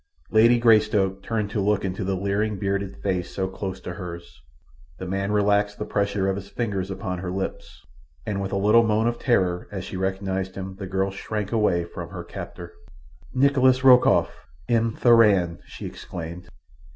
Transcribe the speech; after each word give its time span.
Lady 0.31 0.57
Greystoke 0.57 1.21
turned 1.21 1.51
to 1.51 1.61
look 1.61 1.85
into 1.85 2.03
the 2.03 2.15
leering, 2.15 2.57
bearded 2.57 2.97
face 3.03 3.29
so 3.29 3.47
close 3.47 3.79
to 3.81 3.93
hers. 3.93 4.41
The 4.97 5.05
man 5.05 5.31
relaxed 5.31 5.77
the 5.77 5.85
pressure 5.85 6.27
of 6.27 6.37
his 6.37 6.49
fingers 6.49 6.89
upon 6.89 7.19
her 7.19 7.29
lips, 7.29 7.85
and 8.25 8.41
with 8.41 8.51
a 8.51 8.57
little 8.57 8.81
moan 8.81 9.05
of 9.07 9.19
terror 9.19 9.67
as 9.71 9.83
she 9.83 9.97
recognized 9.97 10.55
him 10.55 10.75
the 10.77 10.87
girl 10.87 11.11
shrank 11.11 11.51
away 11.51 11.83
from 11.85 12.09
her 12.09 12.23
captor. 12.23 12.73
"Nikolas 13.35 13.83
Rokoff! 13.83 14.33
M. 14.67 14.95
Thuran!" 14.95 15.59
she 15.67 15.85
exclaimed. 15.85 16.49